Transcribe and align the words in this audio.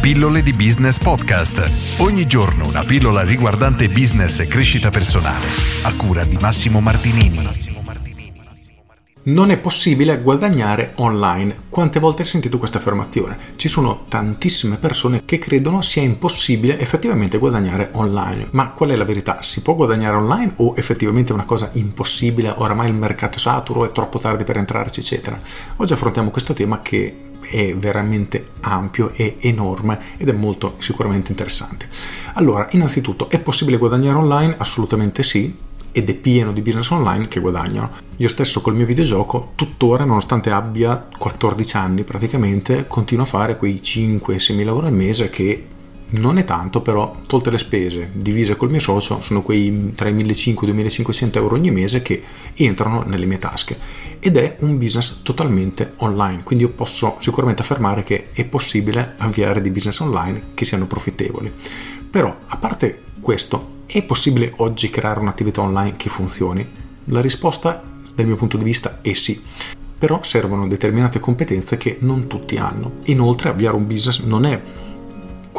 Pillole 0.00 0.42
di 0.42 0.54
Business 0.54 0.98
Podcast. 0.98 2.00
Ogni 2.00 2.26
giorno 2.26 2.66
una 2.66 2.84
pillola 2.84 3.22
riguardante 3.22 3.86
business 3.88 4.38
e 4.38 4.46
crescita 4.46 4.88
personale. 4.88 5.44
A 5.82 5.94
cura 5.94 6.24
di 6.24 6.38
Massimo 6.40 6.80
Martinini. 6.80 7.38
Non 9.24 9.50
è 9.50 9.58
possibile 9.58 10.22
guadagnare 10.22 10.94
online. 10.96 11.64
Quante 11.68 12.00
volte 12.00 12.22
hai 12.22 12.28
sentito 12.28 12.56
questa 12.56 12.78
affermazione? 12.78 13.36
Ci 13.56 13.68
sono 13.68 14.06
tantissime 14.08 14.78
persone 14.78 15.26
che 15.26 15.38
credono 15.38 15.82
sia 15.82 16.00
impossibile 16.00 16.78
effettivamente 16.78 17.36
guadagnare 17.36 17.90
online. 17.92 18.46
Ma 18.52 18.70
qual 18.70 18.88
è 18.88 18.96
la 18.96 19.04
verità? 19.04 19.42
Si 19.42 19.60
può 19.60 19.74
guadagnare 19.74 20.16
online 20.16 20.54
o 20.56 20.72
effettivamente 20.78 21.32
è 21.32 21.34
una 21.34 21.44
cosa 21.44 21.68
impossibile? 21.74 22.54
Oramai 22.56 22.88
il 22.88 22.94
mercato 22.94 23.36
è 23.36 23.40
saturo, 23.40 23.84
è 23.84 23.92
troppo 23.92 24.18
tardi 24.18 24.44
per 24.44 24.56
entrarci, 24.56 25.00
eccetera. 25.00 25.38
Oggi 25.76 25.92
affrontiamo 25.92 26.30
questo 26.30 26.54
tema 26.54 26.80
che 26.80 27.28
è 27.40 27.74
veramente 27.74 28.50
ampio 28.60 29.10
e 29.14 29.36
enorme 29.40 29.98
ed 30.16 30.28
è 30.28 30.32
molto 30.32 30.76
sicuramente 30.78 31.30
interessante. 31.30 31.88
Allora, 32.34 32.68
innanzitutto, 32.72 33.28
è 33.30 33.40
possibile 33.40 33.76
guadagnare 33.76 34.18
online? 34.18 34.54
Assolutamente 34.58 35.22
sì, 35.22 35.56
ed 35.92 36.08
è 36.08 36.14
pieno 36.14 36.52
di 36.52 36.62
business 36.62 36.90
online 36.90 37.28
che 37.28 37.40
guadagnano. 37.40 37.90
Io 38.16 38.28
stesso 38.28 38.60
col 38.60 38.74
mio 38.74 38.86
videogioco, 38.86 39.52
tuttora, 39.54 40.04
nonostante 40.04 40.50
abbia 40.50 41.08
14 41.16 41.76
anni 41.76 42.04
praticamente, 42.04 42.86
continuo 42.86 43.24
a 43.24 43.28
fare 43.28 43.56
quei 43.56 43.80
5-6 43.82 44.54
mila 44.54 44.70
euro 44.70 44.86
al 44.86 44.92
mese 44.92 45.30
che 45.30 45.66
non 46.12 46.38
è 46.38 46.44
tanto, 46.44 46.80
però 46.80 47.20
tolte 47.26 47.50
le 47.50 47.58
spese 47.58 48.10
divise 48.12 48.56
col 48.56 48.70
mio 48.70 48.80
socio 48.80 49.20
sono 49.20 49.42
quei 49.42 49.92
tra 49.94 50.08
i 50.08 50.14
1.500 50.14 50.66
e 50.66 50.70
i 50.70 50.84
1.500 50.84 51.36
euro 51.36 51.54
ogni 51.54 51.70
mese 51.70 52.02
che 52.02 52.22
entrano 52.54 53.02
nelle 53.04 53.26
mie 53.26 53.38
tasche 53.38 53.78
ed 54.18 54.36
è 54.36 54.56
un 54.60 54.78
business 54.78 55.22
totalmente 55.22 55.92
online, 55.96 56.42
quindi 56.42 56.64
io 56.64 56.70
posso 56.70 57.16
sicuramente 57.20 57.62
affermare 57.62 58.02
che 58.02 58.30
è 58.32 58.44
possibile 58.44 59.14
avviare 59.18 59.60
dei 59.60 59.70
business 59.70 60.00
online 60.00 60.48
che 60.54 60.64
siano 60.64 60.86
profittevoli. 60.86 61.52
Però, 62.10 62.36
a 62.46 62.56
parte 62.56 63.02
questo, 63.20 63.78
è 63.86 64.02
possibile 64.02 64.52
oggi 64.56 64.90
creare 64.90 65.20
un'attività 65.20 65.60
online 65.60 65.96
che 65.96 66.08
funzioni? 66.08 66.66
La 67.04 67.20
risposta, 67.20 67.82
dal 68.14 68.26
mio 68.26 68.36
punto 68.36 68.56
di 68.56 68.64
vista, 68.64 68.98
è 69.00 69.12
sì 69.12 69.40
però 70.00 70.22
servono 70.22 70.66
determinate 70.66 71.20
competenze 71.20 71.76
che 71.76 71.98
non 72.00 72.26
tutti 72.26 72.56
hanno. 72.56 73.00
Inoltre 73.04 73.50
avviare 73.50 73.76
un 73.76 73.86
business 73.86 74.22
non 74.22 74.46
è 74.46 74.58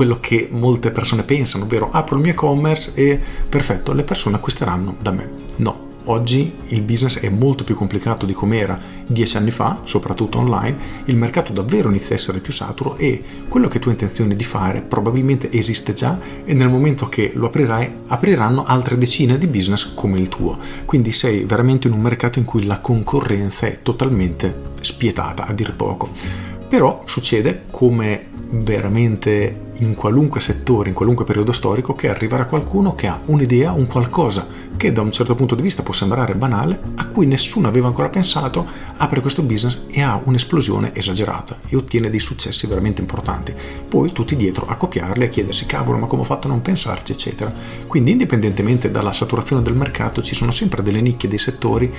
quello 0.01 0.17
che 0.19 0.47
molte 0.49 0.89
persone 0.89 1.21
pensano, 1.21 1.65
ovvero 1.65 1.91
apro 1.91 2.15
il 2.15 2.23
mio 2.23 2.31
e-commerce 2.31 2.93
e 2.95 3.19
perfetto, 3.47 3.93
le 3.93 4.01
persone 4.01 4.37
acquisteranno 4.37 4.95
da 4.99 5.11
me. 5.11 5.29
No, 5.57 5.89
oggi 6.05 6.51
il 6.69 6.81
business 6.81 7.19
è 7.19 7.29
molto 7.29 7.63
più 7.63 7.75
complicato 7.75 8.25
di 8.25 8.33
come 8.33 8.57
era 8.57 8.79
dieci 9.05 9.37
anni 9.37 9.51
fa, 9.51 9.81
soprattutto 9.83 10.39
online, 10.39 10.75
il 11.05 11.15
mercato 11.15 11.53
davvero 11.53 11.89
inizia 11.89 12.15
a 12.15 12.17
essere 12.17 12.39
più 12.39 12.51
saturo 12.51 12.97
e 12.97 13.21
quello 13.47 13.67
che 13.67 13.77
tu 13.77 13.89
hai 13.89 13.93
intenzione 13.93 14.35
di 14.35 14.43
fare 14.43 14.81
probabilmente 14.81 15.51
esiste 15.51 15.93
già 15.93 16.17
e 16.43 16.55
nel 16.55 16.69
momento 16.69 17.07
che 17.07 17.33
lo 17.35 17.45
aprirai 17.45 17.93
apriranno 18.07 18.63
altre 18.65 18.97
decine 18.97 19.37
di 19.37 19.45
business 19.45 19.93
come 19.93 20.19
il 20.19 20.29
tuo. 20.29 20.57
Quindi 20.85 21.11
sei 21.11 21.43
veramente 21.43 21.85
in 21.85 21.93
un 21.93 22.01
mercato 22.01 22.39
in 22.39 22.45
cui 22.45 22.65
la 22.65 22.79
concorrenza 22.79 23.67
è 23.67 23.83
totalmente 23.83 24.69
spietata, 24.81 25.45
a 25.45 25.53
dir 25.53 25.75
poco. 25.75 26.49
Però 26.71 27.03
succede 27.03 27.63
come 27.69 28.27
veramente 28.51 29.63
in 29.79 29.93
qualunque 29.93 30.39
settore, 30.39 30.87
in 30.87 30.95
qualunque 30.95 31.25
periodo 31.25 31.51
storico, 31.51 31.95
che 31.95 32.07
arriverà 32.07 32.45
qualcuno 32.45 32.95
che 32.95 33.07
ha 33.07 33.19
un'idea, 33.25 33.73
un 33.73 33.87
qualcosa 33.87 34.47
che 34.77 34.93
da 34.93 35.01
un 35.01 35.11
certo 35.11 35.35
punto 35.35 35.53
di 35.53 35.63
vista 35.63 35.83
può 35.83 35.93
sembrare 35.93 36.33
banale, 36.33 36.79
a 36.95 37.07
cui 37.07 37.25
nessuno 37.25 37.67
aveva 37.67 37.87
ancora 37.87 38.07
pensato, 38.07 38.65
apre 38.95 39.19
questo 39.19 39.41
business 39.41 39.81
e 39.91 40.01
ha 40.01 40.21
un'esplosione 40.23 40.95
esagerata 40.95 41.59
e 41.67 41.75
ottiene 41.75 42.09
dei 42.09 42.21
successi 42.21 42.67
veramente 42.67 43.01
importanti. 43.01 43.53
Poi 43.89 44.13
tutti 44.13 44.37
dietro 44.37 44.65
a 44.65 44.77
copiarli, 44.77 45.25
a 45.25 45.27
chiedersi 45.27 45.65
cavolo 45.65 45.97
ma 45.97 46.07
come 46.07 46.21
ho 46.21 46.25
fatto 46.25 46.47
a 46.47 46.51
non 46.51 46.61
pensarci, 46.61 47.11
eccetera. 47.11 47.53
Quindi 47.85 48.11
indipendentemente 48.11 48.89
dalla 48.89 49.11
saturazione 49.11 49.61
del 49.61 49.75
mercato 49.75 50.21
ci 50.21 50.35
sono 50.35 50.51
sempre 50.51 50.81
delle 50.81 51.01
nicchie, 51.01 51.27
dei 51.27 51.37
settori 51.37 51.93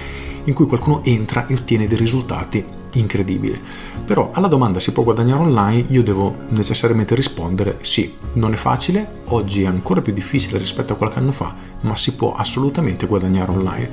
in 0.45 0.55
cui 0.55 0.65
qualcuno 0.65 1.05
entra 1.05 1.47
e 1.47 1.53
ottiene 1.53 1.87
dei 1.87 1.99
risultati 1.99 2.81
incredibile. 2.99 3.61
Però 4.05 4.31
alla 4.33 4.49
domanda 4.49 4.81
si 4.81 4.93
può 4.93 5.03
guadagnare 5.03 5.43
online 5.43 5.87
io 5.89 6.03
devo 6.03 6.35
necessariamente 6.49 7.15
rispondere 7.15 7.79
sì, 7.83 8.15
non 8.35 8.53
è 8.53 8.57
facile, 8.57 9.23
oggi 9.29 9.63
è 9.63 9.67
ancora 9.67 10.01
più 10.01 10.13
difficile 10.13 10.59
rispetto 10.59 10.93
a 10.93 10.97
qualche 10.97 11.19
anno 11.19 11.33
fa, 11.33 11.55
ma 11.81 11.97
si 11.97 12.15
può 12.15 12.35
assolutamente 12.35 13.07
guadagnare 13.07 13.51
online. 13.51 13.91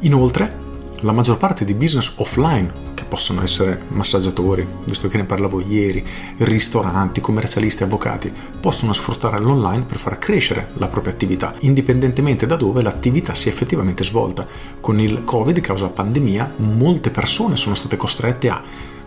Inoltre 0.00 0.70
la 1.02 1.12
maggior 1.12 1.36
parte 1.36 1.64
di 1.64 1.74
business 1.74 2.12
offline, 2.16 2.72
che 2.94 3.04
possono 3.04 3.42
essere 3.42 3.82
massaggiatori, 3.88 4.66
visto 4.84 5.08
che 5.08 5.16
ne 5.16 5.24
parlavo 5.24 5.60
ieri, 5.60 6.04
ristoranti, 6.38 7.20
commercialisti, 7.20 7.82
avvocati, 7.82 8.32
possono 8.60 8.92
sfruttare 8.92 9.40
l'online 9.40 9.82
per 9.82 9.96
far 9.96 10.18
crescere 10.18 10.68
la 10.74 10.86
propria 10.86 11.12
attività, 11.12 11.54
indipendentemente 11.60 12.46
da 12.46 12.54
dove 12.54 12.82
l'attività 12.82 13.34
sia 13.34 13.50
effettivamente 13.50 14.04
svolta. 14.04 14.46
Con 14.80 15.00
il 15.00 15.24
Covid, 15.24 15.60
causa 15.60 15.88
pandemia, 15.88 16.54
molte 16.58 17.10
persone 17.10 17.56
sono 17.56 17.74
state 17.74 17.96
costrette 17.96 18.48
a 18.48 18.62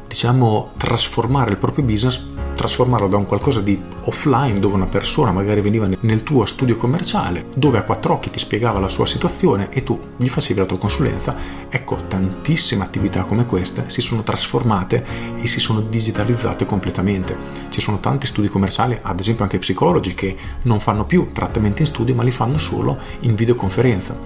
diciamo, 0.07 0.71
trasformare 0.77 1.51
il 1.51 1.57
proprio 1.57 1.83
business, 1.83 2.21
trasformarlo 2.55 3.07
da 3.07 3.17
un 3.17 3.25
qualcosa 3.25 3.61
di 3.61 3.79
offline 4.05 4.59
dove 4.59 4.75
una 4.75 4.87
persona 4.87 5.31
magari 5.31 5.61
veniva 5.61 5.87
nel 5.99 6.23
tuo 6.23 6.45
studio 6.45 6.77
commerciale, 6.77 7.47
dove 7.53 7.77
a 7.77 7.83
quattro 7.83 8.13
occhi 8.13 8.29
ti 8.29 8.39
spiegava 8.39 8.79
la 8.79 8.87
sua 8.87 9.05
situazione 9.05 9.69
e 9.69 9.83
tu 9.83 9.99
gli 10.17 10.29
facevi 10.29 10.59
la 10.59 10.65
tua 10.65 10.77
consulenza. 10.77 11.35
Ecco, 11.69 12.05
tantissime 12.07 12.83
attività 12.83 13.23
come 13.25 13.45
queste 13.45 13.89
si 13.89 14.01
sono 14.01 14.23
trasformate 14.23 15.05
e 15.37 15.47
si 15.47 15.59
sono 15.59 15.81
digitalizzate 15.81 16.65
completamente. 16.65 17.37
Ci 17.69 17.81
sono 17.81 17.99
tanti 17.99 18.25
studi 18.25 18.47
commerciali, 18.47 18.97
ad 19.01 19.19
esempio 19.19 19.43
anche 19.43 19.59
psicologi, 19.59 20.15
che 20.15 20.35
non 20.63 20.79
fanno 20.79 21.05
più 21.05 21.31
trattamenti 21.33 21.81
in 21.81 21.87
studio 21.87 22.15
ma 22.15 22.23
li 22.23 22.31
fanno 22.31 22.57
solo 22.57 22.97
in 23.21 23.35
videoconferenza. 23.35 24.17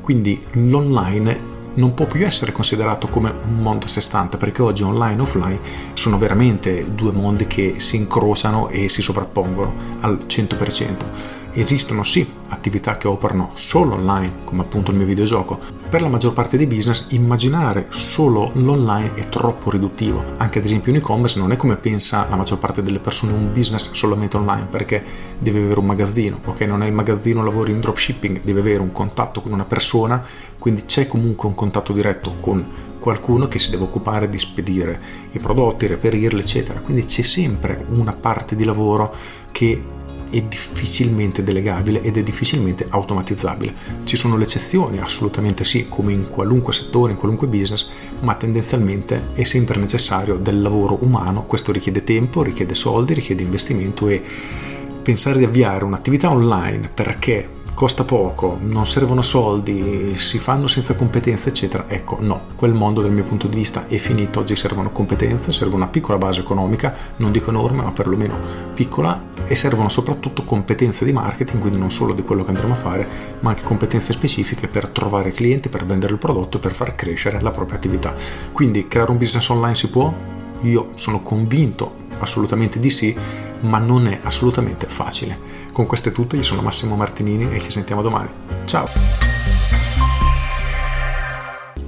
Quindi 0.00 0.42
l'online 0.52 1.58
non 1.74 1.94
può 1.94 2.06
più 2.06 2.24
essere 2.24 2.52
considerato 2.52 3.08
come 3.08 3.30
un 3.30 3.58
mondo 3.58 3.86
a 3.86 3.88
sé 3.88 4.00
stante 4.00 4.36
perché 4.36 4.62
oggi 4.62 4.82
online 4.82 5.18
e 5.18 5.20
offline 5.22 5.60
sono 5.94 6.18
veramente 6.18 6.94
due 6.94 7.12
mondi 7.12 7.46
che 7.46 7.74
si 7.78 7.96
incrociano 7.96 8.68
e 8.68 8.88
si 8.88 9.02
sovrappongono 9.02 9.74
al 10.00 10.18
100% 10.26 11.39
esistono 11.52 12.04
sì 12.04 12.38
attività 12.48 12.96
che 12.96 13.08
operano 13.08 13.52
solo 13.54 13.94
online, 13.94 14.44
come 14.44 14.62
appunto 14.62 14.90
il 14.90 14.96
mio 14.96 15.06
videogioco. 15.06 15.58
Per 15.88 16.02
la 16.02 16.08
maggior 16.08 16.32
parte 16.32 16.56
dei 16.56 16.66
business 16.66 17.06
immaginare 17.10 17.86
solo 17.90 18.50
l'online 18.54 19.14
è 19.14 19.28
troppo 19.28 19.70
riduttivo. 19.70 20.24
Anche 20.38 20.58
ad 20.58 20.64
esempio 20.64 20.92
un 20.92 20.98
e-commerce 20.98 21.38
non 21.38 21.52
è 21.52 21.56
come 21.56 21.76
pensa 21.76 22.26
la 22.28 22.36
maggior 22.36 22.58
parte 22.58 22.82
delle 22.82 22.98
persone 22.98 23.32
un 23.32 23.52
business 23.52 23.90
solamente 23.92 24.36
online, 24.36 24.66
perché 24.70 25.04
deve 25.38 25.60
avere 25.60 25.80
un 25.80 25.86
magazzino, 25.86 26.40
ok? 26.44 26.60
Non 26.62 26.82
è 26.82 26.86
il 26.86 26.92
magazzino, 26.92 27.42
lavori 27.42 27.72
in 27.72 27.80
dropshipping, 27.80 28.42
deve 28.42 28.60
avere 28.60 28.80
un 28.80 28.92
contatto 28.92 29.40
con 29.40 29.52
una 29.52 29.64
persona, 29.64 30.22
quindi 30.58 30.84
c'è 30.84 31.06
comunque 31.06 31.48
un 31.48 31.54
contatto 31.54 31.92
diretto 31.92 32.34
con 32.40 32.88
qualcuno 32.98 33.48
che 33.48 33.58
si 33.58 33.70
deve 33.70 33.84
occupare 33.84 34.28
di 34.28 34.38
spedire 34.38 35.00
i 35.32 35.38
prodotti, 35.38 35.86
reperirli, 35.86 36.40
eccetera. 36.40 36.80
Quindi 36.80 37.04
c'è 37.04 37.22
sempre 37.22 37.84
una 37.88 38.12
parte 38.12 38.54
di 38.54 38.64
lavoro 38.64 39.14
che 39.50 39.82
è 40.30 40.42
difficilmente 40.42 41.42
delegabile 41.42 42.02
ed 42.02 42.16
è 42.16 42.22
difficilmente 42.22 42.86
automatizzabile. 42.88 43.74
Ci 44.04 44.16
sono 44.16 44.36
le 44.36 44.44
eccezioni, 44.44 44.98
assolutamente 44.98 45.64
sì, 45.64 45.86
come 45.88 46.12
in 46.12 46.28
qualunque 46.28 46.72
settore, 46.72 47.12
in 47.12 47.18
qualunque 47.18 47.46
business, 47.46 47.88
ma 48.20 48.34
tendenzialmente 48.34 49.28
è 49.34 49.44
sempre 49.44 49.78
necessario 49.78 50.36
del 50.36 50.62
lavoro 50.62 50.98
umano, 51.02 51.44
questo 51.44 51.72
richiede 51.72 52.04
tempo, 52.04 52.42
richiede 52.42 52.74
soldi, 52.74 53.14
richiede 53.14 53.42
investimento 53.42 54.08
e 54.08 54.22
pensare 55.02 55.38
di 55.38 55.44
avviare 55.44 55.84
un'attività 55.84 56.30
online 56.30 56.90
perché 56.92 57.58
costa 57.80 58.04
poco, 58.04 58.58
non 58.60 58.86
servono 58.86 59.22
soldi, 59.22 60.14
si 60.14 60.38
fanno 60.38 60.66
senza 60.66 60.94
competenze, 60.94 61.48
eccetera. 61.48 61.86
Ecco, 61.88 62.18
no, 62.20 62.48
quel 62.54 62.74
mondo 62.74 63.00
dal 63.00 63.10
mio 63.10 63.24
punto 63.24 63.46
di 63.46 63.56
vista 63.56 63.86
è 63.86 63.96
finito. 63.96 64.40
Oggi 64.40 64.54
servono 64.54 64.92
competenze, 64.92 65.50
serve 65.50 65.76
una 65.76 65.86
piccola 65.86 66.18
base 66.18 66.40
economica, 66.40 66.94
non 67.16 67.32
dico 67.32 67.48
enorme, 67.48 67.82
ma 67.82 67.90
perlomeno 67.90 68.36
piccola, 68.74 69.22
e 69.46 69.54
servono 69.54 69.88
soprattutto 69.88 70.42
competenze 70.42 71.06
di 71.06 71.14
marketing, 71.14 71.58
quindi 71.58 71.78
non 71.78 71.90
solo 71.90 72.12
di 72.12 72.20
quello 72.20 72.44
che 72.44 72.50
andremo 72.50 72.74
a 72.74 72.76
fare, 72.76 73.08
ma 73.40 73.48
anche 73.48 73.62
competenze 73.62 74.12
specifiche 74.12 74.68
per 74.68 74.90
trovare 74.90 75.32
clienti, 75.32 75.70
per 75.70 75.86
vendere 75.86 76.12
il 76.12 76.18
prodotto 76.18 76.58
per 76.58 76.74
far 76.74 76.94
crescere 76.94 77.40
la 77.40 77.50
propria 77.50 77.78
attività. 77.78 78.14
Quindi 78.52 78.88
creare 78.88 79.10
un 79.10 79.16
business 79.16 79.48
online 79.48 79.74
si 79.74 79.88
può? 79.88 80.12
Io 80.64 80.90
sono 80.96 81.22
convinto 81.22 81.94
assolutamente 82.18 82.78
di 82.78 82.90
sì, 82.90 83.16
ma 83.60 83.78
non 83.78 84.06
è 84.06 84.20
assolutamente 84.22 84.86
facile. 84.86 85.38
Con 85.72 85.86
questo 85.86 86.08
è 86.08 86.12
tutto, 86.12 86.36
io 86.36 86.42
sono 86.42 86.62
Massimo 86.62 86.96
Martinini 86.96 87.52
e 87.52 87.60
ci 87.60 87.70
sentiamo 87.70 88.02
domani. 88.02 88.28
Ciao! 88.64 88.86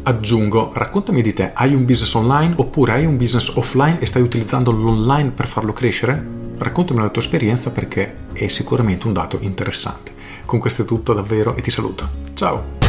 Aggiungo, 0.04 0.72
raccontami 0.74 1.22
di 1.22 1.32
te, 1.32 1.52
hai 1.54 1.74
un 1.74 1.84
business 1.84 2.12
online 2.14 2.54
oppure 2.56 2.92
hai 2.92 3.06
un 3.06 3.16
business 3.16 3.54
offline 3.54 4.00
e 4.00 4.06
stai 4.06 4.22
utilizzando 4.22 4.72
l'online 4.72 5.30
per 5.30 5.46
farlo 5.46 5.72
crescere? 5.72 6.40
Raccontami 6.58 7.00
la 7.00 7.08
tua 7.08 7.22
esperienza 7.22 7.70
perché 7.70 8.16
è 8.32 8.48
sicuramente 8.48 9.06
un 9.06 9.12
dato 9.12 9.38
interessante. 9.40 10.12
Con 10.44 10.58
questo 10.58 10.82
è 10.82 10.84
tutto 10.84 11.12
davvero 11.12 11.54
e 11.54 11.60
ti 11.60 11.70
saluto. 11.70 12.08
Ciao! 12.34 12.81